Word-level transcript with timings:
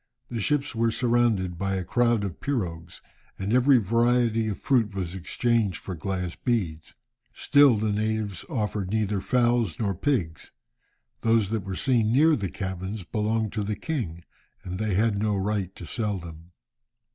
The 0.29 0.41
ships 0.41 0.73
were 0.73 0.89
surrounded 0.89 1.59
by 1.59 1.75
a 1.75 1.83
crowd 1.83 2.23
of 2.23 2.39
pirogues, 2.39 3.01
and 3.37 3.53
every 3.53 3.77
variety 3.77 4.47
of 4.47 4.57
fruit 4.57 4.95
was 4.95 5.13
exchanged 5.13 5.77
for 5.77 5.93
glass 5.93 6.35
beads. 6.35 6.95
Still 7.35 7.75
the 7.75 7.91
natives 7.91 8.43
offered 8.49 8.89
neither 8.89 9.21
fowls 9.21 9.79
nor 9.79 9.93
pigs. 9.93 10.49
Those 11.21 11.51
that 11.51 11.63
were 11.63 11.75
seen 11.75 12.11
near 12.11 12.35
the 12.35 12.49
cabins 12.49 13.03
belonged 13.03 13.53
to 13.53 13.63
the 13.63 13.75
king, 13.75 14.23
and 14.63 14.79
they 14.79 14.95
had 14.95 15.19
no 15.19 15.35
right 15.37 15.75
to 15.75 15.85
sell 15.85 16.17
them. 16.17 16.49